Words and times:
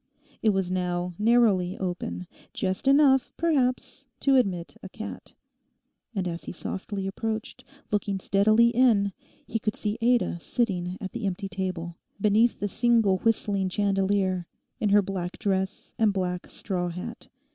It 0.41 0.49
was 0.49 0.71
now 0.71 1.13
narrowly 1.19 1.77
open, 1.77 2.25
just 2.55 2.87
enough, 2.87 3.31
perhaps, 3.37 4.07
to 4.21 4.35
admit 4.35 4.75
a 4.81 4.89
cat; 4.89 5.35
and 6.15 6.27
as 6.27 6.45
he 6.45 6.51
softly 6.51 7.05
approached, 7.05 7.63
looking 7.91 8.19
steadily 8.19 8.69
in, 8.69 9.13
he 9.45 9.59
could 9.59 9.75
see 9.75 9.99
Ada 10.01 10.39
sitting 10.39 10.97
at 10.99 11.11
the 11.11 11.27
empty 11.27 11.47
table, 11.47 11.97
beneath 12.19 12.59
the 12.59 12.67
single 12.67 13.19
whistling 13.19 13.69
chandelier, 13.69 14.47
in 14.79 14.89
her 14.89 15.03
black 15.03 15.37
dress 15.37 15.93
and 15.99 16.11
black 16.13 16.47
straw 16.47 16.89
hat. 16.89 17.27